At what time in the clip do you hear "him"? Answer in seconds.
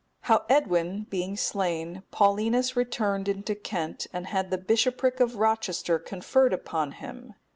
6.93-7.35